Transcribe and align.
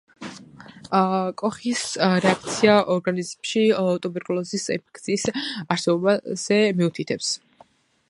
კოხის 1.41 1.83
რეაქცია 2.25 2.79
ორგანიზმში 2.95 3.63
ტუბერკულოზური 4.07 4.63
ინფექციის 4.79 5.31
არსებობაზე 5.77 6.63
მიუთითებს. 6.83 7.35